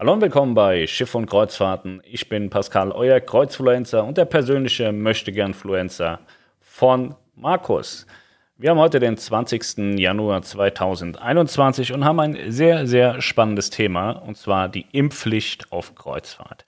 [0.00, 2.00] Hallo und willkommen bei Schiff und Kreuzfahrten.
[2.04, 6.20] Ich bin Pascal, euer Kreuzfluencer und der persönliche Möchtegern-Fluencer
[6.60, 8.06] von Markus.
[8.58, 9.98] Wir haben heute den 20.
[9.98, 16.64] Januar 2021 und haben ein sehr, sehr spannendes Thema, und zwar die Impfpflicht auf Kreuzfahrt.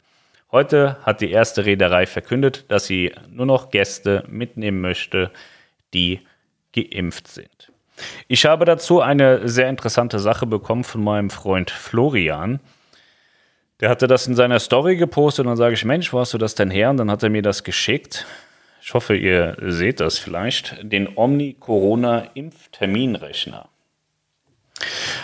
[0.50, 5.30] Heute hat die erste Reederei verkündet, dass sie nur noch Gäste mitnehmen möchte,
[5.94, 6.18] die
[6.72, 7.70] geimpft sind.
[8.26, 12.58] Ich habe dazu eine sehr interessante Sache bekommen von meinem Freund Florian.
[13.80, 16.38] Der hatte das in seiner Story gepostet und dann sage ich, Mensch, wo hast du
[16.38, 16.90] das denn her?
[16.90, 18.26] Und dann hat er mir das geschickt.
[18.82, 20.76] Ich hoffe, ihr seht das vielleicht.
[20.82, 23.68] Den Omni Corona Impfterminrechner.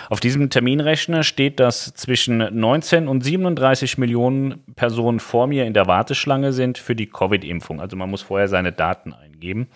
[0.08, 5.86] Auf diesem Terminrechner steht, dass zwischen 19 und 37 Millionen Personen vor mir in der
[5.86, 7.80] Warteschlange sind für die Covid-Impfung.
[7.80, 9.68] Also man muss vorher seine Daten eingeben.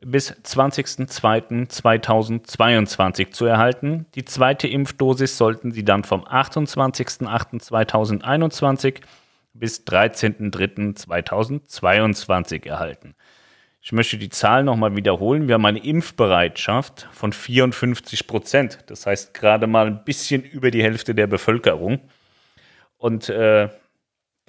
[0.06, 4.06] bis 20.02.2022 zu erhalten.
[4.14, 9.02] Die zweite Impfdosis sollten Sie dann vom 28.08.2021
[9.54, 13.16] bis 13.03.2022 erhalten.
[13.82, 15.48] Ich möchte die Zahl nochmal wiederholen.
[15.48, 18.78] Wir haben eine Impfbereitschaft von 54 Prozent.
[18.86, 22.00] Das heißt gerade mal ein bisschen über die Hälfte der Bevölkerung.
[23.00, 23.70] Und äh,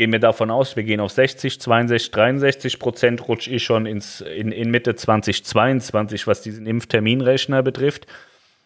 [0.01, 4.23] gehen wir davon aus, wir gehen auf 60, 62, 63 Prozent, rutsche ich schon ins,
[4.23, 8.07] in, in Mitte 2022, was diesen Impfterminrechner betrifft.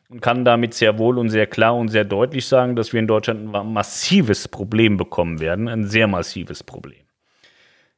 [0.09, 3.09] Und kann damit sehr wohl und sehr klar und sehr deutlich sagen, dass wir in
[3.09, 7.03] Deutschland ein massives Problem bekommen werden, ein sehr massives Problem.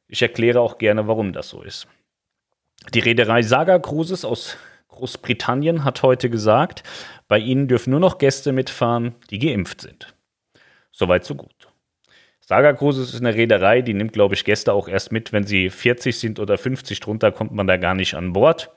[0.07, 1.87] Ich erkläre auch gerne, warum das so ist.
[2.95, 6.81] Die Reederei Saga Cruises aus Großbritannien hat heute gesagt,
[7.27, 10.15] bei ihnen dürfen nur noch Gäste mitfahren, die geimpft sind.
[10.91, 11.66] Soweit, so gut.
[12.47, 15.69] Saga Cruises ist eine Reederei, die nimmt, glaube ich, Gäste auch erst mit, wenn sie
[15.69, 18.71] 40 sind oder 50 drunter, kommt man da gar nicht an Bord.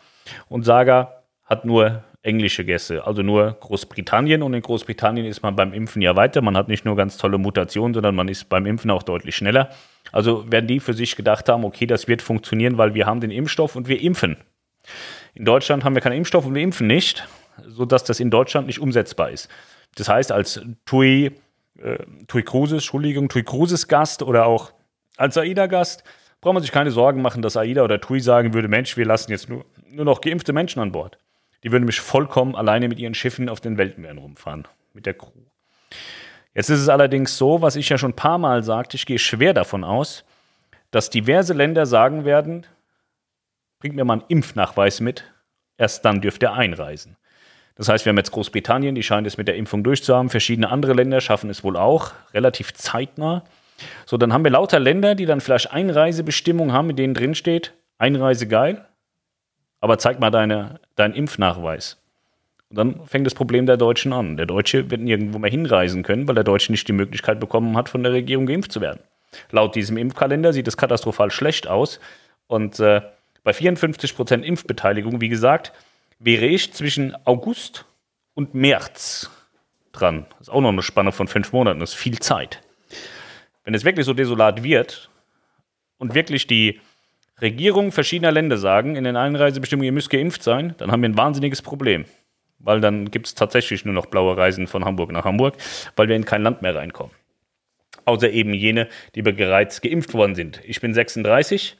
[0.48, 4.42] Und Saga hat nur englische Gäste, also nur Großbritannien.
[4.42, 6.42] Und in Großbritannien ist man beim Impfen ja weiter.
[6.42, 9.70] Man hat nicht nur ganz tolle Mutationen, sondern man ist beim Impfen auch deutlich schneller.
[10.10, 13.31] Also werden die für sich gedacht haben, okay, das wird funktionieren, weil wir haben den
[13.31, 14.37] Impfstoff und wir impfen.
[15.34, 17.28] In Deutschland haben wir keinen Impfstoff und wir impfen nicht,
[17.69, 19.48] sodass das in Deutschland nicht umsetzbar ist.
[19.94, 21.31] Das heißt, als TUI
[21.82, 24.72] äh, Tui Cruises, Entschuldigung, Tui Cruises Gast oder auch
[25.16, 26.04] als AIDA-Gast,
[26.41, 29.30] braucht man sich keine Sorgen machen, dass AIDA oder TUI sagen würde, Mensch, wir lassen
[29.30, 31.19] jetzt nur, nur noch geimpfte Menschen an Bord.
[31.62, 35.30] Die würden mich vollkommen alleine mit ihren Schiffen auf den Weltmeeren rumfahren, mit der Crew.
[36.54, 39.19] Jetzt ist es allerdings so, was ich ja schon ein paar Mal sagte, ich gehe
[39.19, 40.24] schwer davon aus,
[40.90, 42.66] dass diverse Länder sagen werden,
[43.78, 45.24] bringt mir mal einen Impfnachweis mit,
[45.76, 47.16] erst dann dürft ihr einreisen.
[47.80, 50.28] Das heißt, wir haben jetzt Großbritannien, die scheint es mit der Impfung durchzuhaben.
[50.28, 53.42] Verschiedene andere Länder schaffen es wohl auch, relativ zeitnah.
[54.04, 57.72] So, dann haben wir lauter Länder, die dann vielleicht Einreisebestimmungen haben, in denen drin steht,
[57.96, 58.84] Einreise geil,
[59.80, 61.96] aber zeig mal deine, deinen Impfnachweis.
[62.69, 64.36] Und dann fängt das Problem der Deutschen an.
[64.36, 67.88] Der Deutsche wird nirgendwo mehr hinreisen können, weil der Deutsche nicht die Möglichkeit bekommen hat,
[67.88, 69.00] von der Regierung geimpft zu werden.
[69.52, 71.98] Laut diesem Impfkalender sieht es katastrophal schlecht aus.
[72.46, 73.00] Und äh,
[73.42, 75.72] bei 54% Impfbeteiligung, wie gesagt,
[76.20, 77.86] wäre ich zwischen August
[78.34, 79.31] und März
[79.91, 80.26] dran.
[80.31, 82.62] Das ist auch noch eine Spanne von fünf Monaten, das ist viel Zeit.
[83.64, 85.10] Wenn es wirklich so desolat wird
[85.98, 86.81] und wirklich die
[87.41, 91.16] Regierungen verschiedener Länder sagen, in den Einreisebestimmungen, ihr müsst geimpft sein, dann haben wir ein
[91.16, 92.04] wahnsinniges Problem.
[92.58, 95.56] Weil dann gibt es tatsächlich nur noch blaue Reisen von Hamburg nach Hamburg,
[95.97, 97.14] weil wir in kein Land mehr reinkommen.
[98.04, 100.60] Außer eben jene, die bereits geimpft worden sind.
[100.64, 101.78] Ich bin 36.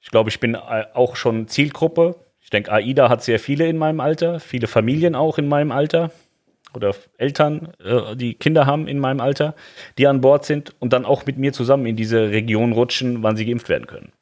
[0.00, 3.78] Ich glaube, ich bin äh, auch schon Zielgruppe ich denke, AIDA hat sehr viele in
[3.78, 6.10] meinem Alter, viele Familien auch in meinem Alter
[6.74, 9.54] oder Eltern, äh, die Kinder haben in meinem Alter,
[9.96, 13.36] die an Bord sind und dann auch mit mir zusammen in diese Region rutschen, wann
[13.36, 14.12] sie geimpft werden können.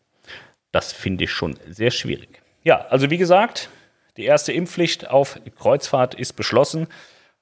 [0.73, 2.43] Das finde ich schon sehr schwierig.
[2.63, 3.71] Ja, also wie gesagt,
[4.17, 6.89] die erste Impfpflicht auf Kreuzfahrt ist beschlossen.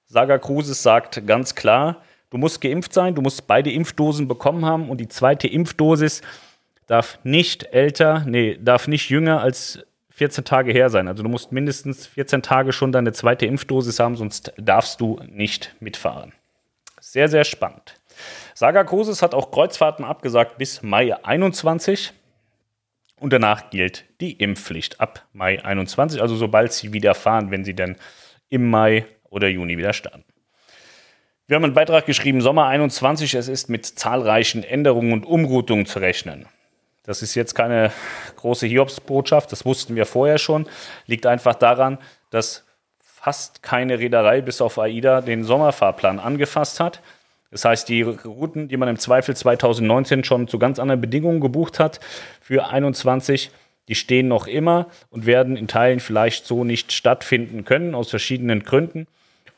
[0.06, 4.90] Saga Cruises sagt ganz klar, du musst geimpft sein, du musst beide Impfdosen bekommen haben
[4.90, 6.20] und die zweite Impfdosis
[6.86, 9.78] darf nicht älter, nee, darf nicht jünger als
[10.14, 11.08] 14 Tage her sein.
[11.08, 15.74] Also du musst mindestens 14 Tage schon deine zweite Impfdosis haben, sonst darfst du nicht
[15.80, 16.32] mitfahren.
[17.00, 17.94] Sehr, sehr spannend.
[18.54, 22.12] Saga Cruises hat auch Kreuzfahrten abgesagt bis Mai 21.
[23.18, 27.74] Und danach gilt die Impfpflicht ab Mai 21, also sobald sie wieder fahren, wenn sie
[27.74, 27.96] dann
[28.48, 30.24] im Mai oder Juni wieder starten.
[31.46, 35.98] Wir haben einen Beitrag geschrieben, Sommer 21, es ist mit zahlreichen Änderungen und Umroutungen zu
[35.98, 36.46] rechnen.
[37.04, 37.92] Das ist jetzt keine
[38.36, 40.66] große Hiobsbotschaft, das wussten wir vorher schon.
[41.06, 41.98] Liegt einfach daran,
[42.30, 42.64] dass
[42.98, 47.00] fast keine Reederei bis auf AIDA den Sommerfahrplan angefasst hat.
[47.50, 51.78] Das heißt, die Routen, die man im Zweifel 2019 schon zu ganz anderen Bedingungen gebucht
[51.78, 52.00] hat,
[52.40, 53.50] für 2021,
[53.88, 58.64] die stehen noch immer und werden in Teilen vielleicht so nicht stattfinden können, aus verschiedenen
[58.64, 59.06] Gründen.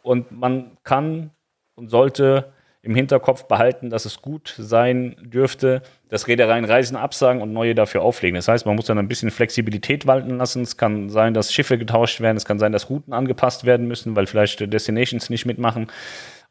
[0.03, 1.31] Und man kann
[1.75, 2.53] und sollte
[2.87, 8.03] im Hinterkopf behalten, dass es gut sein dürfte, dass Reedereien Reisen absagen und neue dafür
[8.03, 8.37] auflegen.
[8.37, 10.63] Das heißt, man muss dann ein bisschen Flexibilität walten lassen.
[10.63, 14.15] Es kann sein, dass Schiffe getauscht werden, es kann sein, dass Routen angepasst werden müssen,
[14.15, 15.89] weil vielleicht Destinations nicht mitmachen.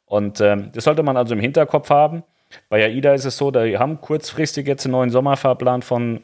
[0.05, 2.23] Und ähm, das sollte man also im Hinterkopf haben.
[2.67, 6.21] Bei AIDA ist es so, die haben kurzfristig jetzt einen neuen Sommerfahrplan von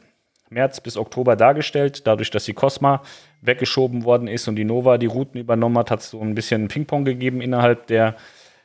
[0.50, 2.06] März bis Oktober dargestellt.
[2.06, 3.00] Dadurch, dass die Cosma
[3.40, 6.68] weggeschoben worden ist und die Nova die Routen übernommen hat, hat es so ein bisschen
[6.68, 8.14] Ping-Pong gegeben innerhalb der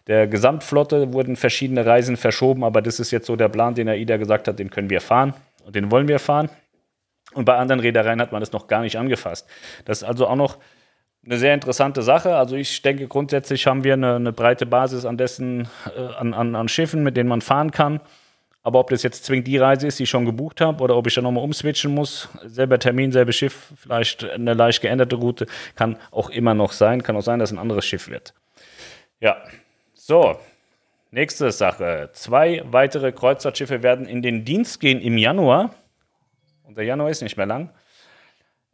[0.07, 4.17] der Gesamtflotte wurden verschiedene Reisen verschoben, aber das ist jetzt so der Plan, den AIDA
[4.17, 5.33] gesagt hat, den können wir fahren
[5.65, 6.49] und den wollen wir fahren.
[7.33, 9.47] Und bei anderen Reedereien hat man das noch gar nicht angefasst.
[9.85, 10.57] Das ist also auch noch
[11.25, 12.35] eine sehr interessante Sache.
[12.35, 16.55] Also ich denke, grundsätzlich haben wir eine, eine breite Basis an dessen, äh, an, an,
[16.55, 17.99] an Schiffen, mit denen man fahren kann.
[18.63, 21.07] Aber ob das jetzt zwingend die Reise ist, die ich schon gebucht habe, oder ob
[21.07, 25.97] ich dann nochmal umswitchen muss, selber Termin, selbe Schiff, vielleicht eine leicht geänderte Route, kann
[26.11, 27.03] auch immer noch sein.
[27.03, 28.33] Kann auch sein, dass ein anderes Schiff wird.
[29.19, 29.37] Ja,
[30.07, 30.39] so,
[31.11, 32.11] nächste Sache.
[32.13, 35.75] Zwei weitere Kreuzfahrtschiffe werden in den Dienst gehen im Januar.
[36.63, 37.73] Und der Januar ist nicht mehr lang.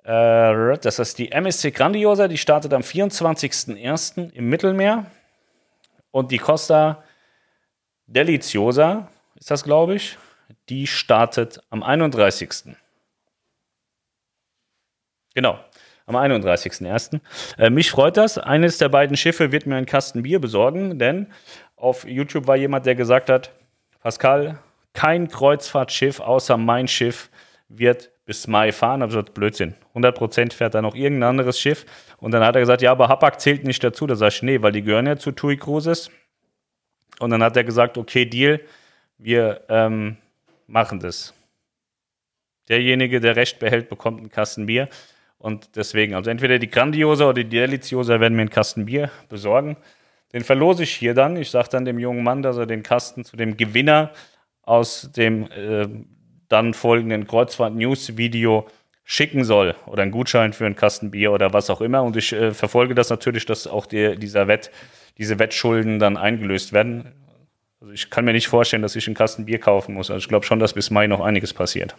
[0.03, 4.31] Äh, das ist die MSC Grandiosa, die startet am 24.01.
[4.31, 5.07] im Mittelmeer.
[6.11, 7.03] Und die Costa
[8.05, 10.19] Deliciosa ist das, glaube ich,
[10.69, 12.75] die startet am 31.
[15.33, 15.57] Genau
[16.05, 17.19] am 31.01.
[17.57, 18.37] Äh, mich freut das.
[18.37, 21.27] Eines der beiden Schiffe wird mir einen Kasten Bier besorgen, denn
[21.75, 23.51] auf YouTube war jemand, der gesagt hat,
[24.01, 24.59] Pascal,
[24.93, 27.29] kein Kreuzfahrtschiff außer mein Schiff
[27.67, 29.01] wird bis Mai fahren.
[29.01, 29.75] Aber das Blödsinn.
[29.95, 31.85] 100% fährt da noch irgendein anderes Schiff.
[32.17, 34.07] Und dann hat er gesagt, ja, aber Hapag zählt nicht dazu.
[34.07, 36.09] Da sage ich, nee, weil die gehören ja zu TUI Cruises.
[37.19, 38.59] Und dann hat er gesagt, okay, Deal,
[39.17, 40.17] wir ähm,
[40.67, 41.33] machen das.
[42.69, 44.87] Derjenige, der Recht behält, bekommt einen Kasten Bier.
[45.43, 49.75] Und deswegen, also entweder die Grandiosa oder die Deliziosa werden mir einen Kasten Bier besorgen.
[50.31, 51.35] Den verlose ich hier dann.
[51.35, 54.11] Ich sage dann dem jungen Mann, dass er den Kasten zu dem Gewinner
[54.61, 55.85] aus dem äh,
[56.47, 58.69] dann folgenden Kreuzfahrt-News-Video
[59.03, 59.75] schicken soll.
[59.85, 62.03] Oder einen Gutschein für einen Kasten Bier oder was auch immer.
[62.03, 64.71] Und ich äh, verfolge das natürlich, dass auch die, dieser Wett,
[65.17, 67.11] diese Wettschulden dann eingelöst werden.
[67.81, 70.09] Also ich kann mir nicht vorstellen, dass ich einen Kasten Bier kaufen muss.
[70.09, 71.97] Also ich glaube schon, dass bis Mai noch einiges passiert.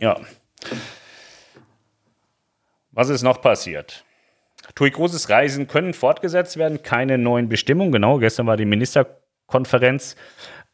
[0.00, 0.20] Ja.
[2.92, 4.04] Was ist noch passiert?
[4.74, 7.90] TUI Großes Reisen können fortgesetzt werden, keine neuen Bestimmungen.
[7.90, 10.14] Genau, gestern war die Ministerkonferenz.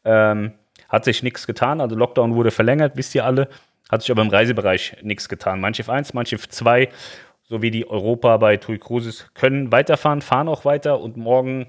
[0.03, 0.53] Ähm,
[0.89, 3.47] hat sich nichts getan, also Lockdown wurde verlängert, wisst ihr alle.
[3.89, 5.61] Hat sich aber im Reisebereich nichts getan.
[5.61, 6.89] Mein Schiff 1, mein Schiff 2
[7.43, 11.67] sowie die Europa bei TUI Cruises können weiterfahren, fahren auch weiter und morgen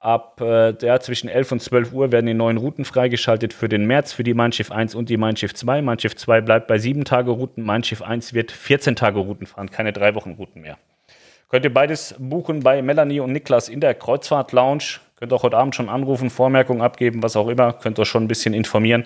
[0.00, 3.86] Ab äh, ja, zwischen 11 und 12 Uhr werden die neuen Routen freigeschaltet für den
[3.86, 5.82] März, für die Mein Schiff 1 und die Mein Schiff 2.
[5.82, 9.46] Mein Schiff 2 bleibt bei 7 Tage Routen, Mein Schiff 1 wird 14 Tage Routen
[9.46, 10.78] fahren, keine 3 Wochen Routen mehr.
[11.48, 15.00] Könnt ihr beides buchen bei Melanie und Niklas in der Kreuzfahrt Lounge.
[15.16, 17.72] Könnt auch heute Abend schon anrufen, Vormerkungen abgeben, was auch immer.
[17.72, 19.04] Könnt euch schon ein bisschen informieren.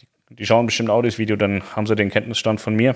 [0.00, 2.94] Die, die schauen bestimmt auch das Video, dann haben sie den Kenntnisstand von mir.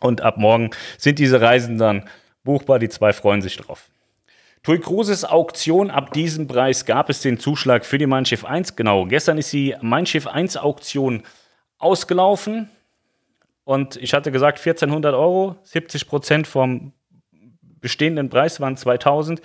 [0.00, 2.08] Und ab morgen sind diese Reisen dann
[2.42, 2.80] buchbar.
[2.80, 3.88] Die zwei freuen sich drauf.
[4.62, 8.76] TUI Cruises Auktion ab diesem Preis gab es den Zuschlag für die Mein Schiff 1.
[8.76, 11.22] Genau, gestern ist die Mein Schiff 1 Auktion
[11.78, 12.68] ausgelaufen.
[13.64, 16.92] Und ich hatte gesagt 1400 Euro, 70 Prozent vom
[17.80, 19.40] bestehenden Preis waren 2000,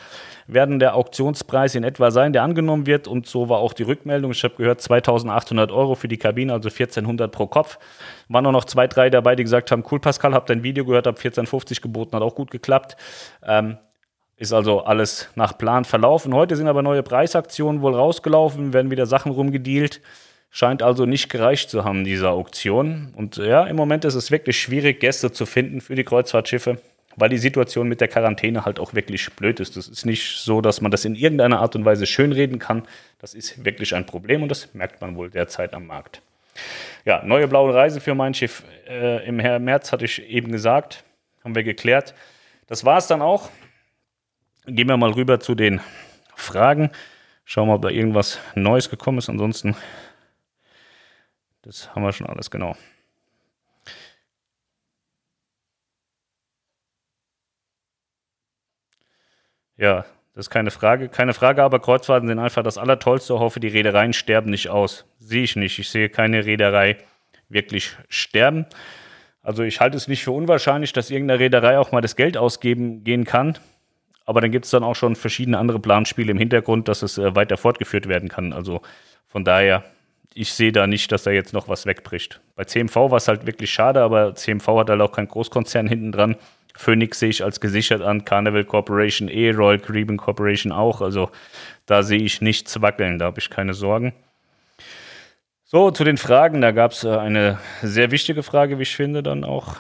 [0.48, 3.08] werden der Auktionspreis in etwa sein, der angenommen wird.
[3.08, 4.32] Und so war auch die Rückmeldung.
[4.32, 7.80] Ich habe gehört 2800 Euro für die Kabine, also 1400 pro Kopf.
[8.30, 11.06] Waren auch noch zwei, drei dabei, die gesagt haben, cool Pascal, habt dein Video gehört,
[11.06, 12.96] hab 1450 geboten, hat auch gut geklappt.
[13.44, 13.78] Ähm,
[14.44, 16.34] ist also alles nach Plan verlaufen.
[16.36, 20.02] Heute sind aber neue Preisaktionen wohl rausgelaufen, werden wieder Sachen rumgedealt.
[20.52, 23.14] Scheint also nicht gereicht zu haben, diese Auktion.
[23.16, 26.78] Und ja, im Moment ist es wirklich schwierig, Gäste zu finden für die Kreuzfahrtschiffe,
[27.16, 29.78] weil die Situation mit der Quarantäne halt auch wirklich blöd ist.
[29.78, 32.84] Das ist nicht so, dass man das in irgendeiner Art und Weise schönreden kann.
[33.20, 36.22] Das ist wirklich ein Problem und das merkt man wohl derzeit am Markt.
[37.06, 41.04] Ja, neue blaue Reise für mein Schiff äh, im März hatte ich eben gesagt,
[41.44, 42.14] haben wir geklärt.
[42.68, 43.50] Das war es dann auch.
[44.66, 45.82] Gehen wir mal rüber zu den
[46.36, 46.90] Fragen.
[47.44, 49.30] Schauen wir, ob da irgendwas Neues gekommen ist.
[49.30, 49.76] Ansonsten,
[51.64, 52.78] das haben wir schon alles genau.
[59.76, 61.10] Ja, das ist keine Frage.
[61.10, 63.34] Keine Frage, aber Kreuzfahrten sind einfach das Allertollste.
[63.34, 65.06] Ich hoffe, die Reedereien sterben nicht aus.
[65.20, 65.78] Sehe ich nicht.
[65.78, 67.00] Ich sehe keine Reederei
[67.50, 68.66] wirklich sterben.
[69.42, 73.04] Also ich halte es nicht für unwahrscheinlich, dass irgendeine Reederei auch mal das Geld ausgeben
[73.04, 73.58] gehen kann.
[74.26, 77.36] Aber dann gibt es dann auch schon verschiedene andere Planspiele im Hintergrund, dass es äh,
[77.36, 78.54] weiter fortgeführt werden kann.
[78.54, 78.82] Also
[79.28, 79.84] von daher,
[80.34, 82.40] ich sehe da nicht, dass da jetzt noch was wegbricht.
[82.56, 86.12] Bei CMV war es halt wirklich schade, aber CMV hat halt auch keinen Großkonzern hinten
[86.12, 86.36] dran.
[86.76, 91.02] Phoenix sehe ich als gesichert an, Carnival Corporation eh, Royal Caribbean Corporation auch.
[91.02, 91.30] Also
[91.86, 94.14] da sehe ich nichts wackeln, da habe ich keine Sorgen.
[95.66, 96.62] So, zu den Fragen.
[96.62, 99.76] Da gab es äh, eine sehr wichtige Frage, wie ich finde, dann auch.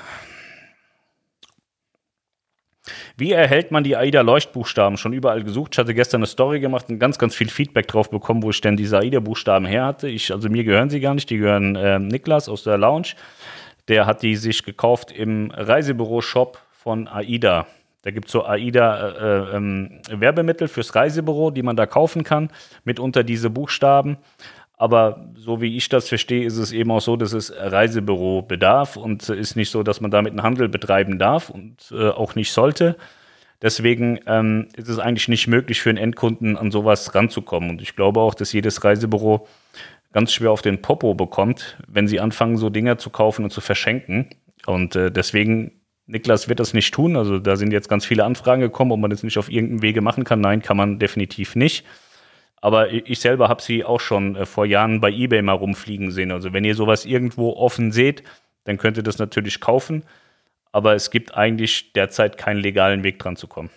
[3.15, 4.97] Wie erhält man die AIDA-Leuchtbuchstaben?
[4.97, 5.73] Schon überall gesucht.
[5.73, 8.59] Ich hatte gestern eine Story gemacht und ganz, ganz viel Feedback drauf bekommen, wo ich
[8.59, 10.07] denn diese AIDA-Buchstaben her hatte.
[10.09, 13.09] Ich, also mir gehören sie gar nicht, die gehören äh, Niklas aus der Lounge.
[13.87, 17.67] Der hat die sich gekauft im Reisebüro-Shop von AIDA.
[18.01, 22.49] Da gibt es so AIDA äh, ähm, Werbemittel fürs Reisebüro, die man da kaufen kann,
[22.83, 24.17] mitunter diese Buchstaben.
[24.83, 28.97] Aber so wie ich das verstehe, ist es eben auch so, dass es Reisebüro bedarf
[28.97, 32.51] und ist nicht so, dass man damit einen Handel betreiben darf und äh, auch nicht
[32.51, 32.97] sollte.
[33.61, 37.69] Deswegen ähm, ist es eigentlich nicht möglich für einen Endkunden an sowas ranzukommen.
[37.69, 39.47] Und ich glaube auch, dass jedes Reisebüro
[40.11, 43.61] ganz schwer auf den Popo bekommt, wenn sie anfangen, so Dinge zu kaufen und zu
[43.61, 44.31] verschenken.
[44.65, 47.15] Und äh, deswegen, Niklas wird das nicht tun.
[47.15, 50.01] Also da sind jetzt ganz viele Anfragen gekommen, ob man das nicht auf irgendeinem Wege
[50.01, 50.41] machen kann.
[50.41, 51.85] Nein, kann man definitiv nicht.
[52.63, 56.31] Aber ich selber habe sie auch schon äh, vor Jahren bei eBay mal rumfliegen sehen.
[56.31, 58.23] Also wenn ihr sowas irgendwo offen seht,
[58.63, 60.03] dann könnt ihr das natürlich kaufen.
[60.71, 63.69] Aber es gibt eigentlich derzeit keinen legalen Weg dran zu kommen.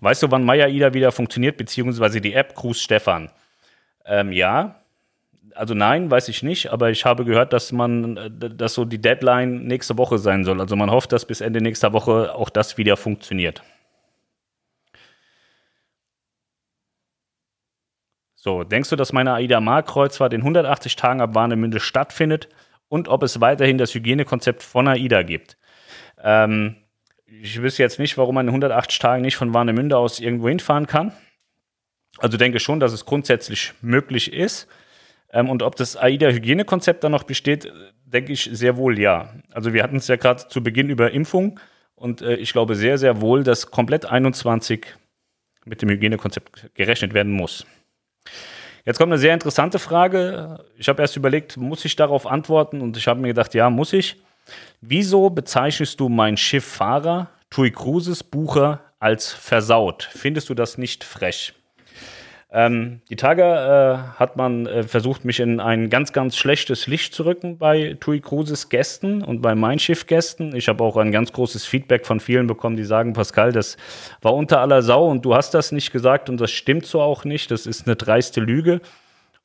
[0.00, 3.30] Weißt du, wann Maya Ida wieder funktioniert, beziehungsweise die App Gruß Stefan?
[4.06, 4.76] Ähm, ja,
[5.54, 8.98] also nein, weiß ich nicht, aber ich habe gehört, dass man, äh, dass so die
[8.98, 10.58] Deadline nächste Woche sein soll.
[10.58, 13.62] Also man hofft, dass bis Ende nächster Woche auch das wieder funktioniert.
[18.44, 22.48] So, denkst du, dass meine AIDA Mark-Kreuzfahrt in 180 Tagen ab Warnemünde stattfindet
[22.88, 25.56] und ob es weiterhin das Hygienekonzept von AIDA gibt?
[26.20, 26.74] Ähm,
[27.24, 30.88] ich wüsste jetzt nicht, warum man in 180 Tagen nicht von Warnemünde aus irgendwo hinfahren
[30.88, 31.12] kann.
[32.18, 34.66] Also denke schon, dass es grundsätzlich möglich ist.
[35.30, 37.72] Ähm, und ob das AIDA-Hygienekonzept dann noch besteht,
[38.04, 39.34] denke ich sehr wohl ja.
[39.52, 41.60] Also wir hatten es ja gerade zu Beginn über Impfung
[41.94, 44.84] und äh, ich glaube sehr, sehr wohl, dass komplett 21
[45.64, 47.64] mit dem Hygienekonzept gerechnet werden muss.
[48.84, 50.64] Jetzt kommt eine sehr interessante Frage.
[50.76, 52.80] Ich habe erst überlegt, muss ich darauf antworten?
[52.80, 54.16] Und ich habe mir gedacht, ja, muss ich.
[54.80, 60.08] Wieso bezeichnest du mein Schifffahrer, Tui Cruises Bucher, als versaut?
[60.12, 61.54] Findest du das nicht frech?
[62.54, 67.14] Ähm, die Tage äh, hat man äh, versucht, mich in ein ganz, ganz schlechtes Licht
[67.14, 70.54] zu rücken bei TUI Cruises Gästen und bei Mein Schiff Gästen.
[70.54, 73.78] Ich habe auch ein ganz großes Feedback von vielen bekommen, die sagen, Pascal, das
[74.20, 77.24] war unter aller Sau und du hast das nicht gesagt und das stimmt so auch
[77.24, 77.50] nicht.
[77.50, 78.82] Das ist eine dreiste Lüge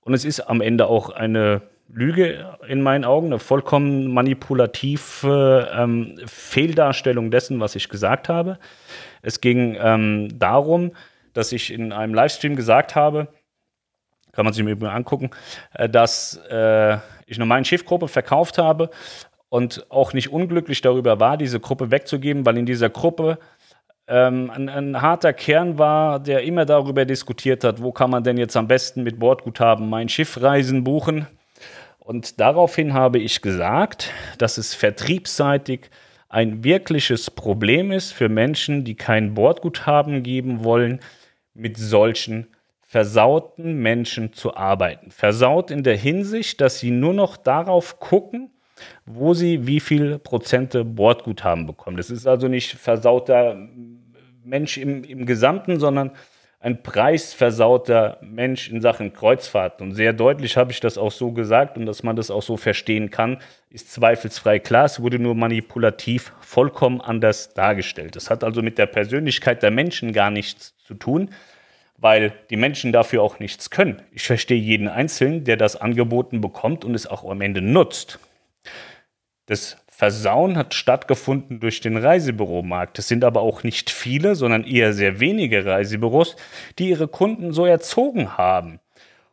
[0.02, 6.20] und es ist am Ende auch eine Lüge in meinen Augen, eine vollkommen manipulative ähm,
[6.26, 8.60] Fehldarstellung dessen, was ich gesagt habe.
[9.22, 10.92] Es ging ähm, darum,
[11.38, 13.27] dass ich in einem Livestream gesagt habe,
[14.32, 15.29] kann man sich mir übrigens angucken,
[15.74, 18.89] äh, dass äh, ich eine meine Schiffgruppe verkauft habe
[19.50, 23.38] und auch nicht unglücklich darüber war, diese Gruppe wegzugeben, weil in dieser Gruppe
[24.08, 28.38] ähm, ein, ein, harter Kern war, der immer darüber diskutiert hat, wo kann man denn
[28.38, 31.27] jetzt am besten mit Bordguthaben mein Schiffreisen buchen.
[32.00, 35.89] Und daraufhin habe ich gesagt, dass es vertriebsseitig
[36.29, 41.00] ein wirkliches Problem ist für Menschen, die kein Bordguthaben geben wollen,
[41.58, 42.48] mit solchen
[42.82, 45.12] versauten Menschen zu arbeiten.
[45.12, 48.52] Versaut in der Hinsicht, dass sie nur noch darauf gucken,
[49.06, 51.98] wo sie wie viel Prozente Bordguthaben bekommen.
[51.98, 53.58] Das ist also nicht versauter
[54.44, 56.12] Mensch im, im Gesamten, sondern
[56.60, 59.88] ein preisversauter Mensch in Sachen Kreuzfahrten.
[59.88, 62.58] Und sehr deutlich habe ich das auch so gesagt und dass man das auch so
[62.58, 64.86] verstehen kann, ist zweifelsfrei klar.
[64.86, 68.16] Es wurde nur manipulativ vollkommen anders dargestellt.
[68.16, 71.30] Das hat also mit der Persönlichkeit der Menschen gar nichts zu tun,
[71.98, 74.02] weil die Menschen dafür auch nichts können.
[74.12, 78.20] Ich verstehe jeden Einzelnen, der das angeboten bekommt und es auch am Ende nutzt.
[79.46, 83.00] Das Versauen hat stattgefunden durch den Reisebüromarkt.
[83.00, 86.36] Es sind aber auch nicht viele, sondern eher sehr wenige Reisebüros,
[86.77, 88.80] die ihre Kunden so erzogen haben.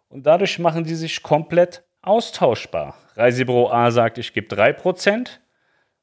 [0.09, 2.97] Und dadurch machen sie sich komplett austauschbar.
[3.15, 5.29] Reisebüro A sagt, ich gebe 3%.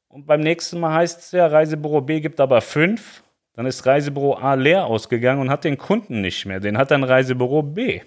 [0.06, 3.24] Und beim nächsten Mal heißt es ja, Reisebüro B gibt aber 5.
[3.54, 6.60] Dann ist Reisebüro A leer ausgegangen und hat den Kunden nicht mehr.
[6.60, 8.02] Den hat dann Reisebüro B.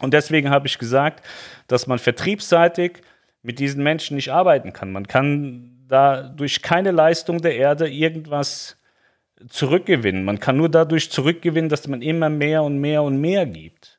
[0.00, 1.22] Und deswegen habe ich gesagt,
[1.66, 3.02] dass man vertriebsseitig
[3.48, 4.92] mit diesen Menschen nicht arbeiten kann.
[4.92, 8.76] Man kann da durch keine Leistung der Erde irgendwas
[9.48, 10.22] zurückgewinnen.
[10.22, 13.98] Man kann nur dadurch zurückgewinnen, dass man immer mehr und mehr und mehr gibt.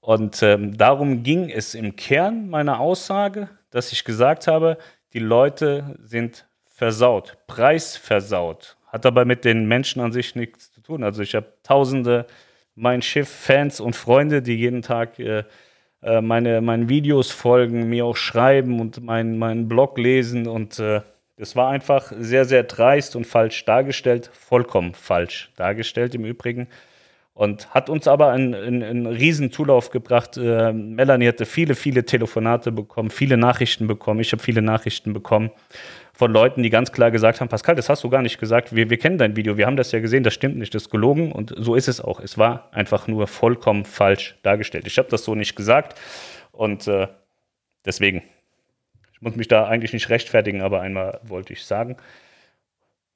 [0.00, 4.76] Und ähm, darum ging es im Kern meiner Aussage, dass ich gesagt habe,
[5.14, 11.04] die Leute sind versaut, preisversaut, Hat aber mit den Menschen an sich nichts zu tun.
[11.04, 12.26] Also ich habe tausende
[12.74, 15.44] mein Schiff Fans und Freunde, die jeden Tag äh,
[16.02, 20.46] äh, meine, meinen Videos folgen, mir auch schreiben und meinen mein Blog lesen.
[20.46, 21.00] Und äh,
[21.36, 24.30] das war einfach sehr, sehr dreist und falsch dargestellt.
[24.32, 26.68] Vollkommen falsch dargestellt im Übrigen.
[27.34, 30.36] Und hat uns aber einen, einen, einen riesen Zulauf gebracht.
[30.36, 34.20] Äh, Melanie hatte viele, viele Telefonate bekommen, viele Nachrichten bekommen.
[34.20, 35.50] Ich habe viele Nachrichten bekommen
[36.18, 38.74] von Leuten, die ganz klar gesagt haben, Pascal, das hast du gar nicht gesagt.
[38.74, 40.90] Wir, wir kennen dein Video, wir haben das ja gesehen, das stimmt nicht, das ist
[40.90, 41.30] gelogen.
[41.30, 42.18] Und so ist es auch.
[42.18, 44.88] Es war einfach nur vollkommen falsch dargestellt.
[44.88, 45.96] Ich habe das so nicht gesagt.
[46.50, 47.06] Und äh,
[47.84, 48.24] deswegen,
[49.12, 51.96] ich muss mich da eigentlich nicht rechtfertigen, aber einmal wollte ich sagen.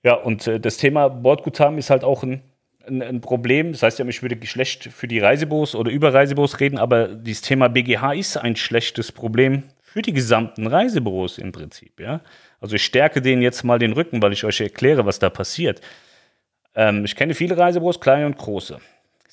[0.04, 2.40] Ja, und äh, das Thema Bordguthaben ist halt auch ein
[2.87, 3.73] ein, Problem.
[3.73, 7.42] Das heißt ja, ich würde schlecht für die Reisebüros oder über Reisebüros reden, aber dieses
[7.42, 12.00] Thema BGH ist ein schlechtes Problem für die gesamten Reisebüros im Prinzip.
[12.00, 12.22] Ja?
[12.61, 15.82] Also ich stärke denen jetzt mal den Rücken, weil ich euch erkläre, was da passiert.
[16.75, 18.78] Ähm, ich kenne viele Reisebüros, kleine und große.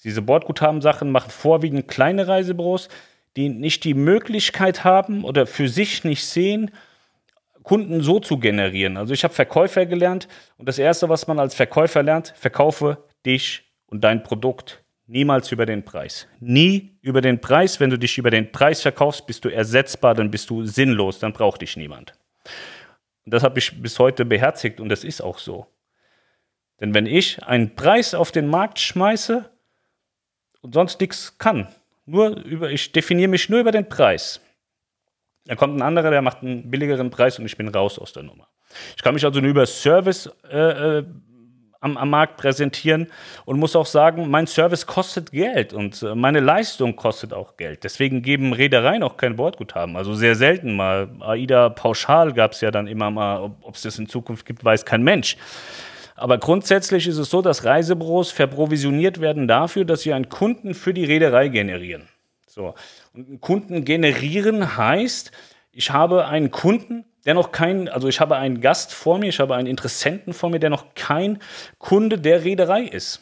[0.04, 2.90] Diese Bordguthaben-Sachen machen vorwiegend kleine Reisebüros,
[3.38, 6.72] die nicht die Möglichkeit haben oder für sich nicht sehen,
[7.64, 8.98] Kunden so zu generieren.
[8.98, 13.64] Also ich habe Verkäufer gelernt und das Erste, was man als Verkäufer lernt, verkaufe dich
[13.86, 16.28] und dein Produkt niemals über den Preis.
[16.40, 17.80] Nie über den Preis.
[17.80, 21.34] Wenn du dich über den Preis verkaufst, bist du ersetzbar, dann bist du sinnlos, dann
[21.34, 22.14] braucht dich niemand.
[23.26, 25.68] Und das habe ich bis heute beherzigt und das ist auch so.
[26.80, 29.50] Denn wenn ich einen Preis auf den Markt schmeiße
[30.62, 31.68] und sonst nichts kann,
[32.06, 34.40] nur über, ich definiere mich nur über den Preis,
[35.46, 38.24] dann kommt ein anderer, der macht einen billigeren Preis und ich bin raus aus der
[38.24, 38.48] Nummer.
[38.96, 41.06] Ich kann mich also nur über Service äh, äh
[41.82, 43.08] am, am Markt präsentieren
[43.46, 47.84] und muss auch sagen, mein Service kostet Geld und äh, meine Leistung kostet auch Geld.
[47.84, 49.96] Deswegen geben Reedereien auch kein Bordguthaben.
[49.96, 51.10] Also sehr selten mal.
[51.20, 54.86] AIDA pauschal gab es ja dann immer mal, ob es das in Zukunft gibt, weiß
[54.86, 55.38] kein Mensch.
[56.16, 60.94] Aber grundsätzlich ist es so, dass Reisebüros verprovisioniert werden dafür, dass sie einen Kunden für
[60.94, 62.10] die Reederei generieren.
[62.46, 62.76] So.
[63.14, 65.32] Und Kunden generieren heißt,
[65.72, 69.40] ich habe einen Kunden, der noch kein, also ich habe einen Gast vor mir, ich
[69.40, 71.40] habe einen Interessenten vor mir, der noch kein
[71.78, 73.22] Kunde der Reederei ist.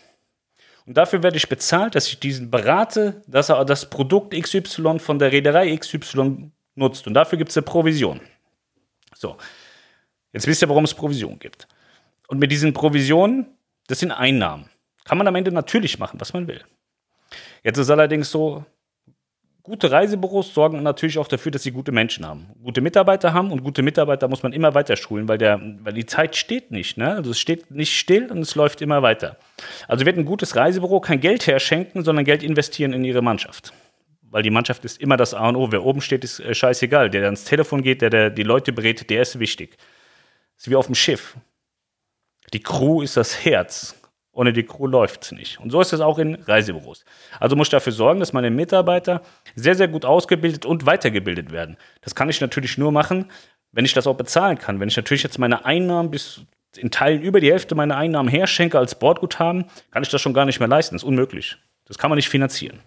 [0.85, 5.19] Und dafür werde ich bezahlt, dass ich diesen berate, dass er das Produkt XY von
[5.19, 7.07] der Reederei XY nutzt.
[7.07, 8.21] Und dafür gibt es eine Provision.
[9.13, 9.37] So,
[10.31, 11.67] jetzt wisst ihr, warum es Provision gibt.
[12.27, 13.47] Und mit diesen Provisionen,
[13.87, 14.69] das sind Einnahmen.
[15.03, 16.63] Kann man am Ende natürlich machen, was man will.
[17.63, 18.65] Jetzt ist allerdings so,
[19.67, 23.63] gute Reisebüros sorgen natürlich auch dafür, dass sie gute Menschen haben, gute Mitarbeiter haben und
[23.63, 26.97] gute Mitarbeiter muss man immer weiter schulen, weil, der, weil die Zeit steht nicht.
[26.97, 27.15] Ne?
[27.15, 29.37] Also es steht nicht still und es läuft immer weiter.
[29.89, 33.73] Also wird ein gutes Reisebüro kein Geld herschenken, sondern Geld investieren in ihre Mannschaft.
[34.29, 35.71] Weil die Mannschaft ist immer das A und O.
[35.71, 37.09] Wer oben steht, ist äh, scheißegal.
[37.09, 39.77] Der, der ans Telefon geht, der, der die Leute berät, der ist wichtig.
[40.55, 41.35] Das ist wie auf dem Schiff.
[42.53, 43.95] Die Crew ist das Herz.
[44.37, 45.59] Ohne die Crew läuft es nicht.
[45.59, 47.05] Und so ist es auch in Reisebüros.
[47.39, 49.23] Also muss ich dafür sorgen, dass meine Mitarbeiter
[49.55, 51.75] sehr, sehr gut ausgebildet und weitergebildet werden.
[52.01, 53.31] Das kann ich natürlich nur machen,
[53.71, 54.79] wenn ich das auch bezahlen kann.
[54.79, 56.41] Wenn ich natürlich jetzt meine Einnahmen bis
[56.75, 60.45] in Teilen über die Hälfte meiner Einnahmen herschenke als Bordguthaben, kann ich das schon gar
[60.45, 60.93] nicht mehr leisten.
[60.93, 61.57] Das ist unmöglich.
[61.85, 62.79] Das kann man nicht finanzieren.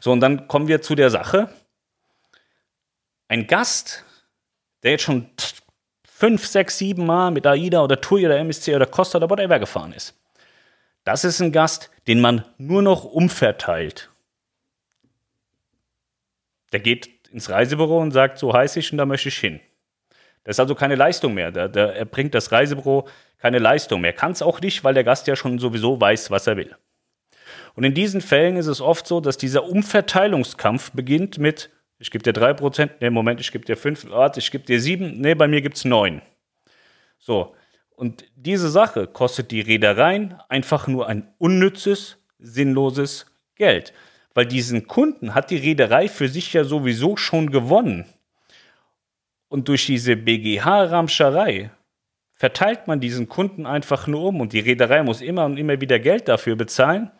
[0.00, 1.54] So, und dann kommen wir zu der Sache.
[3.28, 4.04] Ein Gast,
[4.82, 5.30] der jetzt schon
[6.20, 9.94] fünf, sechs, sieben Mal mit AIDA oder TUI oder MSC oder Costa oder whatever gefahren
[9.94, 10.14] ist.
[11.02, 14.10] Das ist ein Gast, den man nur noch umverteilt.
[16.72, 19.60] Der geht ins Reisebüro und sagt, so heiß ich und da möchte ich hin.
[20.44, 21.52] Das ist also keine Leistung mehr.
[21.52, 24.12] Da, da erbringt das Reisebüro keine Leistung mehr.
[24.12, 26.76] Kann es auch nicht, weil der Gast ja schon sowieso weiß, was er will.
[27.74, 32.24] Und in diesen Fällen ist es oft so, dass dieser Umverteilungskampf beginnt mit, ich gebe
[32.24, 35.46] dir 3%, nee, Moment, ich gebe dir 5, warte, ich gebe dir 7, nee, bei
[35.46, 36.22] mir gibt es 9.
[37.18, 37.54] So,
[37.90, 43.92] und diese Sache kostet die Reedereien einfach nur ein unnützes, sinnloses Geld.
[44.32, 48.06] Weil diesen Kunden hat die Reederei für sich ja sowieso schon gewonnen.
[49.48, 51.70] Und durch diese BGH-Ramscherei
[52.32, 55.98] verteilt man diesen Kunden einfach nur um und die Reederei muss immer und immer wieder
[55.98, 57.10] Geld dafür bezahlen,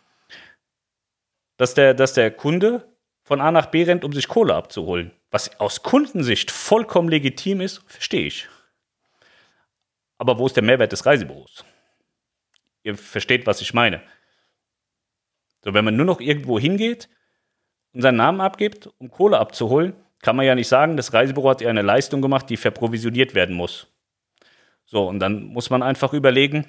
[1.58, 2.88] dass der, dass der Kunde
[3.30, 5.12] von A nach B rennt, um sich Kohle abzuholen.
[5.30, 8.48] Was aus Kundensicht vollkommen legitim ist, verstehe ich.
[10.18, 11.64] Aber wo ist der Mehrwert des Reisebüros?
[12.82, 14.02] Ihr versteht, was ich meine.
[15.64, 17.08] So, wenn man nur noch irgendwo hingeht
[17.92, 21.60] und seinen Namen abgibt, um Kohle abzuholen, kann man ja nicht sagen, das Reisebüro hat
[21.60, 23.86] ja eine Leistung gemacht, die verprovisioniert werden muss.
[24.86, 26.66] So, und dann muss man einfach überlegen,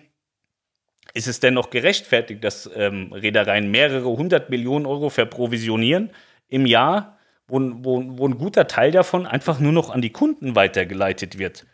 [1.15, 6.11] ist es denn noch gerechtfertigt, dass ähm, Reedereien mehrere hundert Millionen Euro verprovisionieren,
[6.51, 10.55] im Jahr, wo, wo, wo ein guter Teil davon einfach nur noch an die Kunden
[10.55, 11.65] weitergeleitet wird.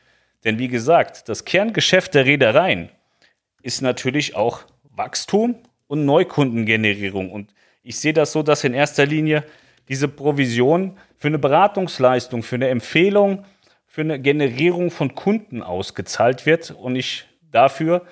[0.46, 2.90] Denn wie gesagt, das Kerngeschäft der Reedereien
[3.62, 4.62] ist natürlich auch
[4.92, 5.56] Wachstum
[5.88, 7.32] und Neukundengenerierung.
[7.32, 9.44] Und ich sehe das so, dass in erster Linie
[9.90, 13.46] diese Provision für eine Beratungsleistung, für eine Empfehlung,
[13.88, 18.06] für eine Generierung von Kunden ausgezahlt wird und ich dafür,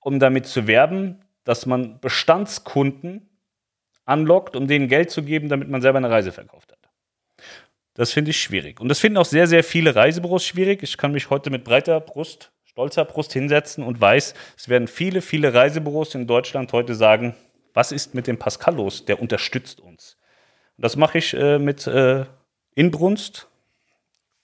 [0.00, 3.28] um damit zu werben, dass man Bestandskunden
[4.06, 6.78] anlockt, um denen Geld zu geben, damit man selber eine Reise verkauft hat.
[7.94, 8.80] Das finde ich schwierig.
[8.80, 10.82] Und das finden auch sehr, sehr viele Reisebüros schwierig.
[10.82, 15.22] Ich kann mich heute mit breiter Brust, stolzer Brust hinsetzen und weiß, es werden viele,
[15.22, 17.34] viele Reisebüros in Deutschland heute sagen,
[17.74, 19.04] was ist mit dem Pascal los?
[19.04, 20.16] Der unterstützt uns.
[20.78, 22.26] Das mache ich äh, mit äh,
[22.74, 23.48] Inbrunst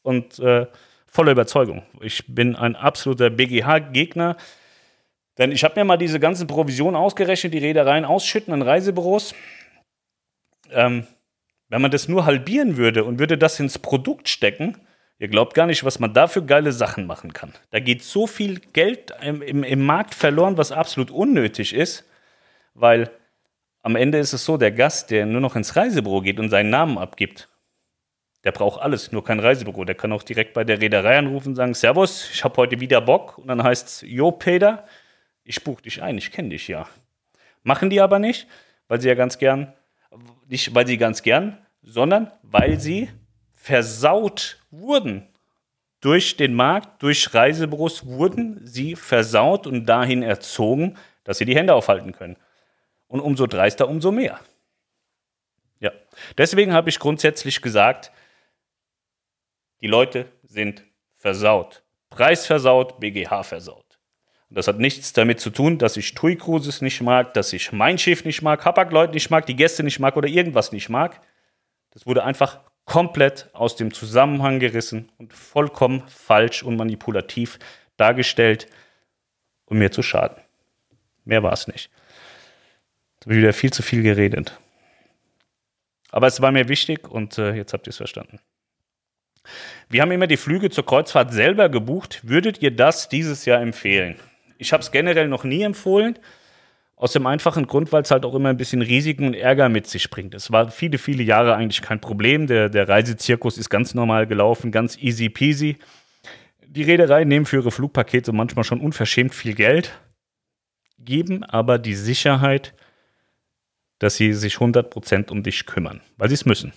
[0.02, 0.66] und äh,
[1.06, 1.82] voller Überzeugung.
[2.00, 4.36] Ich bin ein absoluter BGH-Gegner.
[5.38, 9.34] Denn ich habe mir mal diese ganzen Provisionen ausgerechnet, die Reedereien ausschütten an Reisebüros.
[10.70, 11.06] Ähm,
[11.68, 14.76] wenn man das nur halbieren würde und würde das ins Produkt stecken,
[15.18, 17.52] ihr glaubt gar nicht, was man da für geile Sachen machen kann.
[17.70, 22.04] Da geht so viel Geld im, im, im Markt verloren, was absolut unnötig ist,
[22.74, 23.10] weil
[23.82, 26.70] am Ende ist es so, der Gast, der nur noch ins Reisebüro geht und seinen
[26.70, 27.48] Namen abgibt,
[28.44, 29.84] der braucht alles, nur kein Reisebüro.
[29.84, 33.00] Der kann auch direkt bei der Reederei anrufen und sagen, Servus, ich habe heute wieder
[33.00, 33.38] Bock.
[33.38, 34.84] Und dann heißt es, Jo, Peter,
[35.44, 36.88] ich buche dich ein, ich kenne dich ja.
[37.62, 38.46] Machen die aber nicht,
[38.88, 39.72] weil sie ja ganz gern,
[40.48, 43.10] nicht weil sie ganz gern, sondern weil sie
[43.54, 45.28] versaut wurden.
[46.00, 51.74] Durch den Markt, durch Reisebüros wurden sie versaut und dahin erzogen, dass sie die Hände
[51.74, 52.36] aufhalten können.
[53.06, 54.40] Und umso dreister, umso mehr.
[55.78, 55.92] Ja,
[56.38, 58.10] deswegen habe ich grundsätzlich gesagt,
[59.80, 60.84] die Leute sind
[61.16, 61.82] versaut.
[62.10, 63.81] Preis versaut, BGH versaut.
[64.54, 67.96] Das hat nichts damit zu tun, dass ich TUI Cruises nicht mag, dass ich mein
[67.96, 71.20] Schiff nicht mag, Hapag-Lloyd nicht mag, die Gäste nicht mag oder irgendwas nicht mag.
[71.90, 77.58] Das wurde einfach komplett aus dem Zusammenhang gerissen und vollkommen falsch und manipulativ
[77.96, 78.66] dargestellt,
[79.64, 80.36] um mir zu schaden.
[81.24, 81.90] Mehr war es nicht.
[83.20, 84.58] Da habe ich wieder viel zu viel geredet.
[86.10, 88.38] Aber es war mir wichtig und äh, jetzt habt ihr es verstanden.
[89.88, 92.20] Wir haben immer die Flüge zur Kreuzfahrt selber gebucht.
[92.22, 94.18] Würdet ihr das dieses Jahr empfehlen?
[94.62, 96.18] Ich habe es generell noch nie empfohlen.
[96.96, 99.88] Aus dem einfachen Grund, weil es halt auch immer ein bisschen Risiken und Ärger mit
[99.88, 100.34] sich bringt.
[100.34, 102.46] Es war viele, viele Jahre eigentlich kein Problem.
[102.46, 105.78] Der, der Reisezirkus ist ganz normal gelaufen, ganz easy peasy.
[106.64, 109.98] Die Reedereien nehmen für ihre Flugpakete manchmal schon unverschämt viel Geld,
[110.98, 112.72] geben aber die Sicherheit,
[113.98, 116.72] dass sie sich 100% um dich kümmern, weil sie es müssen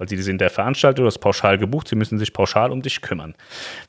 [0.00, 3.02] weil sie sind der Veranstalter, du hast pauschal gebucht, sie müssen sich pauschal um dich
[3.02, 3.34] kümmern.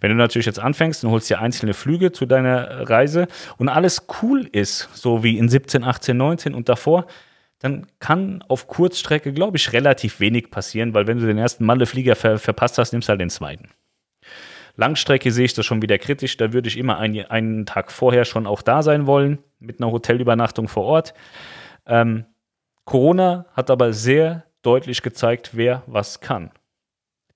[0.01, 4.07] Wenn du natürlich jetzt anfängst und holst dir einzelne Flüge zu deiner Reise und alles
[4.21, 7.07] cool ist, so wie in 17, 18, 19 und davor,
[7.59, 12.17] dann kann auf Kurzstrecke, glaube ich, relativ wenig passieren, weil wenn du den ersten Malle-Flieger
[12.17, 13.69] ver verpasst hast, nimmst du halt den zweiten.
[14.75, 16.35] Langstrecke sehe ich das schon wieder kritisch.
[16.35, 19.91] Da würde ich immer ein, einen Tag vorher schon auch da sein wollen, mit einer
[19.91, 21.13] Hotelübernachtung vor Ort.
[21.85, 22.25] Ähm,
[22.83, 26.51] Corona hat aber sehr deutlich gezeigt, wer was kann.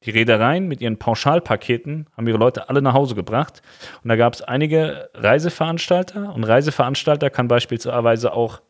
[0.05, 3.63] Die Reedereien mit ihren Pauschalpaketen haben ihre Leute alle nach Hause gebracht.
[4.03, 6.33] Und da gab es einige Reiseveranstalter.
[6.33, 8.61] Und Reiseveranstalter kann beispielsweise auch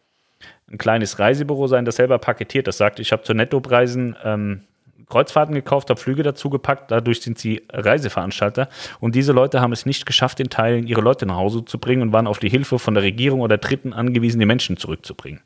[0.72, 2.68] ein kleines Reisebüro sein, das selber paketiert.
[2.68, 4.62] Das sagt, ich habe zu Nettopreisen ähm,
[5.10, 6.90] Kreuzfahrten gekauft, habe Flüge dazu gepackt.
[6.90, 8.70] Dadurch sind sie Reiseveranstalter.
[9.02, 12.02] Und diese Leute haben es nicht geschafft, in Teilen ihre Leute nach Hause zu bringen
[12.02, 15.42] und waren auf die Hilfe von der Regierung oder Dritten angewiesen, die Menschen zurückzubringen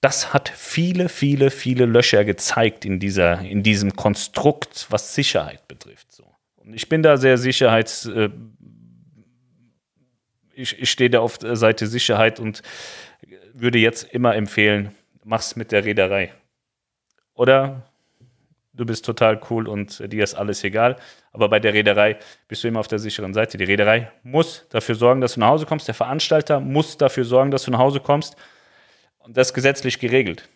[0.00, 6.12] das hat viele, viele, viele Löcher gezeigt in, dieser, in diesem Konstrukt, was Sicherheit betrifft.
[6.12, 6.24] So.
[6.56, 8.06] Und ich bin da sehr sicherheits.
[8.06, 8.30] Äh,
[10.54, 12.62] ich, ich stehe da auf der Seite Sicherheit und
[13.52, 16.32] würde jetzt immer empfehlen, mach's mit der Reederei.
[17.34, 17.82] Oder
[18.72, 20.96] du bist total cool und dir ist alles egal.
[21.32, 23.58] Aber bei der Reederei bist du immer auf der sicheren Seite.
[23.58, 25.88] Die Reederei muss dafür sorgen, dass du nach Hause kommst.
[25.88, 28.36] Der Veranstalter muss dafür sorgen, dass du nach Hause kommst.
[29.28, 30.48] Und das gesetzlich geregelt.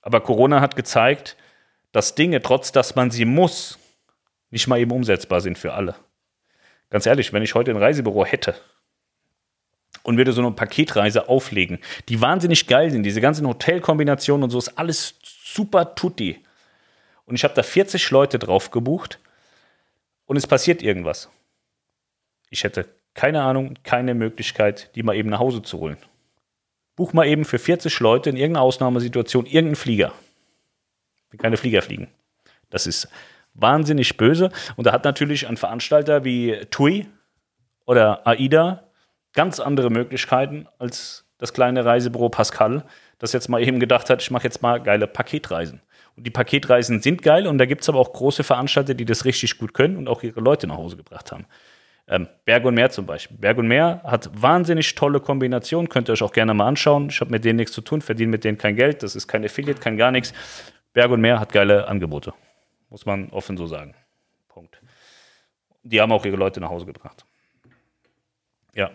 [0.00, 1.36] Aber Corona hat gezeigt,
[1.92, 3.78] dass Dinge, trotz dass man sie muss,
[4.48, 5.94] nicht mal eben umsetzbar sind für alle.
[6.88, 8.54] Ganz ehrlich, wenn ich heute ein Reisebüro hätte
[10.02, 14.56] und würde so eine Paketreise auflegen, die wahnsinnig geil sind, diese ganzen Hotelkombinationen und so,
[14.56, 16.42] ist alles super tutti.
[17.26, 19.18] Und ich habe da 40 Leute drauf gebucht
[20.24, 21.28] und es passiert irgendwas.
[22.48, 25.98] Ich hätte keine Ahnung, keine Möglichkeit, die mal eben nach Hause zu holen.
[26.96, 30.12] Buch mal eben für 40 Leute in irgendeiner Ausnahmesituation irgendeinen Flieger.
[31.30, 32.08] Wenn keine Flieger fliegen.
[32.70, 33.08] Das ist
[33.54, 34.50] wahnsinnig böse.
[34.76, 37.06] Und da hat natürlich ein Veranstalter wie TUI
[37.86, 38.84] oder AIDA
[39.32, 42.84] ganz andere Möglichkeiten als das kleine Reisebüro Pascal,
[43.18, 45.80] das jetzt mal eben gedacht hat, ich mache jetzt mal geile Paketreisen.
[46.16, 49.24] Und die Paketreisen sind geil und da gibt es aber auch große Veranstalter, die das
[49.24, 51.46] richtig gut können und auch ihre Leute nach Hause gebracht haben.
[52.06, 53.36] Ähm, Berg und Meer zum Beispiel.
[53.38, 57.08] Berg und Meer hat wahnsinnig tolle Kombinationen, könnt ihr euch auch gerne mal anschauen.
[57.08, 59.44] Ich habe mit denen nichts zu tun, verdiene mit denen kein Geld, das ist kein
[59.44, 60.34] Affiliate, kein gar nichts.
[60.92, 62.34] Berg und Meer hat geile Angebote,
[62.90, 63.94] muss man offen so sagen.
[64.48, 64.80] Punkt.
[65.82, 67.24] Die haben auch ihre Leute nach Hause gebracht.
[68.74, 68.90] Ja.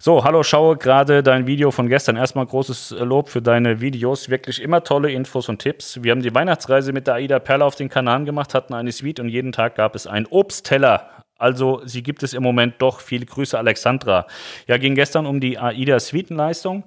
[0.00, 2.16] So, hallo, schaue gerade dein Video von gestern.
[2.16, 4.28] Erstmal großes Lob für deine Videos.
[4.28, 6.02] Wirklich immer tolle Infos und Tipps.
[6.02, 9.20] Wir haben die Weihnachtsreise mit der Aida Perla auf den Kanaren gemacht, hatten eine Suite
[9.20, 11.21] und jeden Tag gab es einen Obstteller.
[11.42, 13.00] Also, sie gibt es im Moment doch.
[13.00, 14.28] Viele Grüße, Alexandra.
[14.68, 16.84] Ja, ging gestern um die AIDA Suitenleistung.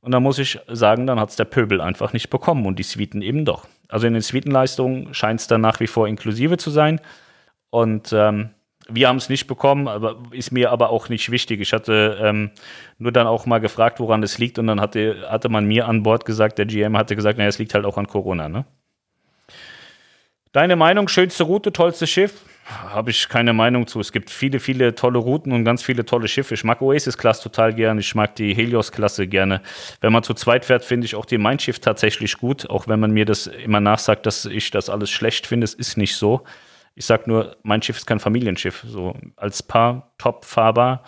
[0.00, 2.82] Und da muss ich sagen, dann hat es der Pöbel einfach nicht bekommen und die
[2.82, 3.66] Suiten eben doch.
[3.88, 6.98] Also in den Suitenleistungen scheint es dann nach wie vor inklusive zu sein.
[7.68, 8.48] Und ähm,
[8.88, 11.60] wir haben es nicht bekommen, aber ist mir aber auch nicht wichtig.
[11.60, 12.52] Ich hatte ähm,
[12.96, 16.02] nur dann auch mal gefragt, woran es liegt, und dann hatte, hatte man mir an
[16.02, 18.48] Bord gesagt, der GM hatte gesagt, naja, es liegt halt auch an Corona.
[18.48, 18.64] Ne?
[20.52, 22.46] Deine Meinung, schönste Route, tollstes Schiff?
[22.70, 24.00] Habe ich keine Meinung zu.
[24.00, 26.54] Es gibt viele, viele tolle Routen und ganz viele tolle Schiffe.
[26.54, 28.00] Ich mag Oasis-Klasse total gerne.
[28.00, 29.60] Ich mag die Helios-Klasse gerne.
[30.00, 32.70] Wenn man zu zweit fährt, finde ich auch die Mein Schiff tatsächlich gut.
[32.70, 35.64] Auch wenn man mir das immer nachsagt, dass ich das alles schlecht finde.
[35.64, 36.42] Es ist nicht so.
[36.94, 38.84] Ich sage nur, mein Schiff ist kein Familienschiff.
[38.86, 41.04] So als Paar top fahrbar.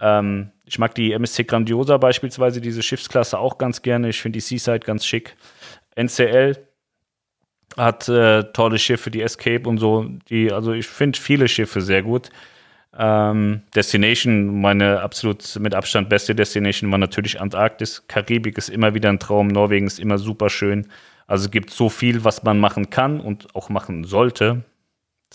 [0.00, 4.08] Ähm, ich mag die MSC Grandiosa beispielsweise, diese Schiffsklasse auch ganz gerne.
[4.08, 5.36] Ich finde die Seaside ganz schick.
[5.96, 6.56] NCL
[7.76, 10.06] hat äh, tolle Schiffe, die Escape und so.
[10.28, 12.30] Die, also ich finde viele Schiffe sehr gut.
[12.96, 18.06] Ähm, Destination, meine absolut mit Abstand beste Destination war natürlich Antarktis.
[18.06, 19.48] Karibik ist immer wieder ein Traum.
[19.48, 20.86] Norwegen ist immer super schön.
[21.26, 24.62] Also es gibt so viel, was man machen kann und auch machen sollte.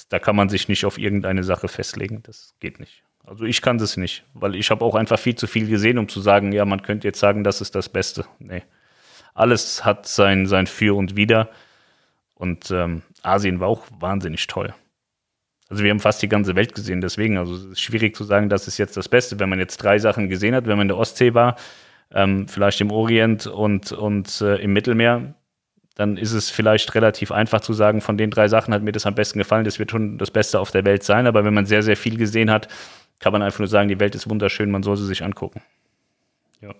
[0.07, 2.23] Da kann man sich nicht auf irgendeine Sache festlegen.
[2.23, 3.03] Das geht nicht.
[3.25, 6.07] Also ich kann das nicht, weil ich habe auch einfach viel zu viel gesehen, um
[6.07, 8.25] zu sagen, ja, man könnte jetzt sagen, das ist das Beste.
[8.39, 8.63] Nee.
[9.33, 11.49] Alles hat sein, sein Für und Wider.
[12.39, 14.73] Und ähm, Asien war auch wahnsinnig toll.
[15.67, 18.49] Also wir haben fast die ganze Welt gesehen, deswegen, also es ist schwierig zu sagen,
[18.49, 20.87] das ist jetzt das Beste, wenn man jetzt drei Sachen gesehen hat, wenn man in
[20.87, 21.57] der Ostsee war,
[22.11, 25.35] ähm, vielleicht im Orient und, und äh, im Mittelmeer,
[25.95, 29.05] dann ist es vielleicht relativ einfach zu sagen, von den drei Sachen hat mir das
[29.05, 31.65] am besten gefallen, das wird schon das Beste auf der Welt sein, aber wenn man
[31.65, 32.69] sehr, sehr viel gesehen hat,
[33.19, 35.61] kann man einfach nur sagen, die Welt ist wunderschön, man soll sie sich angucken.
[36.61, 36.73] Ja.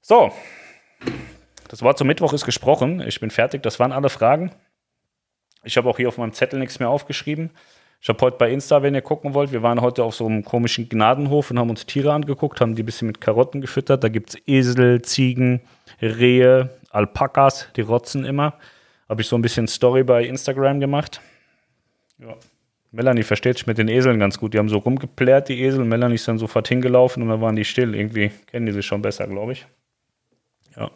[0.00, 0.32] So,
[1.72, 3.00] das Wort zum Mittwoch ist gesprochen.
[3.00, 3.62] Ich bin fertig.
[3.62, 4.52] Das waren alle Fragen.
[5.64, 7.48] Ich habe auch hier auf meinem Zettel nichts mehr aufgeschrieben.
[7.98, 10.44] Ich habe heute bei Insta, wenn ihr gucken wollt, wir waren heute auf so einem
[10.44, 14.04] komischen Gnadenhof und haben uns Tiere angeguckt, haben die ein bisschen mit Karotten gefüttert.
[14.04, 15.62] Da gibt es Esel, Ziegen,
[16.02, 18.52] Rehe, Alpakas, die rotzen immer.
[19.08, 21.22] Habe ich so ein bisschen Story bei Instagram gemacht.
[22.18, 22.36] Ja.
[22.90, 24.52] Melanie versteht sich mit den Eseln ganz gut.
[24.52, 25.86] Die haben so rumgeplärt, die Esel.
[25.86, 27.94] Melanie ist dann sofort hingelaufen und dann waren die still.
[27.94, 29.66] Irgendwie kennen die sich schon besser, glaube ich.
[30.76, 30.90] Ja.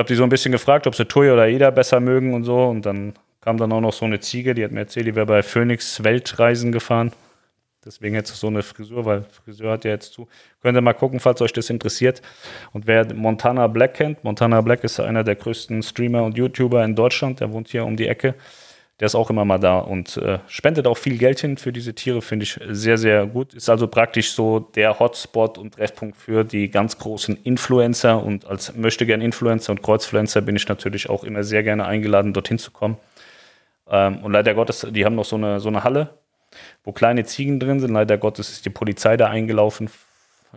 [0.00, 2.44] Ich habe die so ein bisschen gefragt, ob sie Tui oder Ida besser mögen und
[2.44, 2.64] so.
[2.64, 5.26] Und dann kam dann auch noch so eine Ziege, die hat mir erzählt, die wäre
[5.26, 7.12] bei Phoenix Weltreisen gefahren.
[7.84, 10.26] Deswegen jetzt so eine Frisur, weil Friseur hat ja jetzt zu.
[10.62, 12.22] Könnt ihr mal gucken, falls euch das interessiert.
[12.72, 16.96] Und wer Montana Black kennt, Montana Black ist einer der größten Streamer und YouTuber in
[16.96, 18.36] Deutschland, der wohnt hier um die Ecke
[19.00, 21.94] der ist auch immer mal da und äh, spendet auch viel Geld hin für diese
[21.94, 23.54] Tiere, finde ich sehr, sehr gut.
[23.54, 28.76] Ist also praktisch so der Hotspot und Treffpunkt für die ganz großen Influencer und als
[28.76, 32.70] möchte gern Influencer und Kreuzfluencer bin ich natürlich auch immer sehr gerne eingeladen, dorthin zu
[32.72, 32.98] kommen.
[33.88, 36.10] Ähm, und leider Gottes, die haben noch so eine, so eine Halle,
[36.84, 37.92] wo kleine Ziegen drin sind.
[37.94, 39.88] Leider Gottes ist die Polizei da eingelaufen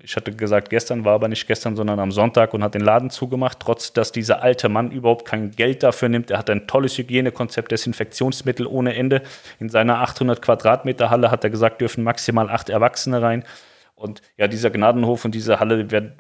[0.02, 3.12] ich hatte gesagt, gestern war aber nicht gestern, sondern am Sonntag und hat den Laden
[3.12, 6.32] zugemacht, trotz dass dieser alte Mann überhaupt kein Geld dafür nimmt.
[6.32, 9.22] Er hat ein tolles Hygienekonzept, Desinfektionsmittel ohne Ende.
[9.60, 13.44] In seiner 800 Quadratmeter Halle hat er gesagt, dürfen maximal acht Erwachsene rein.
[13.94, 16.20] Und ja, dieser Gnadenhof und diese Halle werden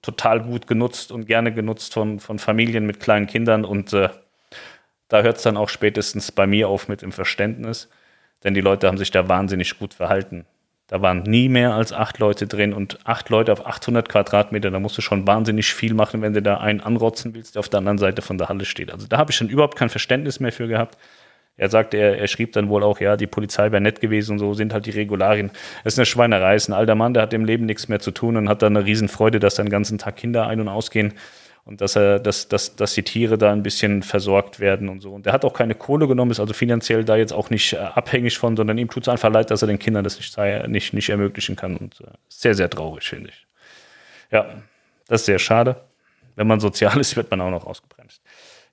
[0.00, 3.64] total gut genutzt und gerne genutzt von, von Familien mit kleinen Kindern.
[3.64, 4.10] Und äh,
[5.08, 7.88] da hört es dann auch spätestens bei mir auf mit dem Verständnis,
[8.44, 10.46] denn die Leute haben sich da wahnsinnig gut verhalten.
[10.94, 14.70] Da waren nie mehr als acht Leute drin und acht Leute auf 800 Quadratmeter.
[14.70, 17.68] Da musst du schon wahnsinnig viel machen, wenn du da einen anrotzen willst, der auf
[17.68, 18.92] der anderen Seite von der Halle steht.
[18.92, 20.96] Also da habe ich schon überhaupt kein Verständnis mehr für gehabt.
[21.56, 24.38] Er sagte, er, er schrieb dann wohl auch, ja, die Polizei wäre nett gewesen und
[24.38, 25.50] so sind halt die Regularien.
[25.82, 28.12] Das ist eine Schweinerei, ist ein alter Mann, der hat im Leben nichts mehr zu
[28.12, 31.14] tun und hat dann eine Riesenfreude, dass dann den ganzen Tag Kinder ein- und ausgehen
[31.64, 35.12] und dass er, dass, dass, dass die Tiere da ein bisschen versorgt werden und so.
[35.12, 37.78] Und er hat auch keine Kohle genommen, ist also finanziell da jetzt auch nicht äh,
[37.78, 40.92] abhängig von, sondern ihm tut es einfach leid, dass er den Kindern das nicht, nicht,
[40.92, 41.76] nicht ermöglichen kann.
[41.76, 43.46] Und äh, sehr, sehr traurig, finde ich.
[44.30, 44.46] Ja,
[45.08, 45.76] das ist sehr schade.
[46.36, 48.20] Wenn man sozial ist, wird man auch noch ausgebremst.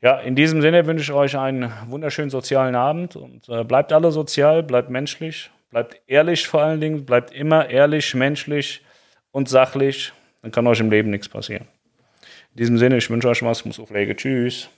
[0.01, 4.11] Ja, in diesem Sinne wünsche ich euch einen wunderschönen sozialen Abend und äh, bleibt alle
[4.11, 8.83] sozial, bleibt menschlich, bleibt ehrlich vor allen Dingen, bleibt immer ehrlich, menschlich
[9.31, 10.11] und sachlich.
[10.41, 11.67] Dann kann euch im Leben nichts passieren.
[12.51, 14.69] In diesem Sinne, ich wünsche euch was, muss auf Tschüss.